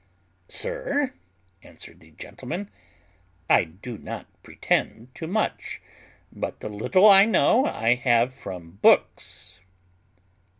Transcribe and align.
"Sir," 0.47 1.13
answered 1.61 1.99
the 1.99 2.09
gentleman, 2.09 2.71
"I 3.47 3.65
do 3.65 3.99
not 3.99 4.25
pretend 4.41 5.13
to 5.13 5.27
much; 5.27 5.79
but 6.33 6.59
the 6.59 6.69
little 6.69 7.05
I 7.07 7.25
know 7.25 7.67
I 7.67 7.93
have 7.93 8.33
from 8.33 8.79
books." 8.81 9.59